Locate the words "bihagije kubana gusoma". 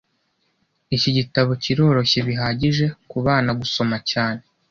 2.27-3.95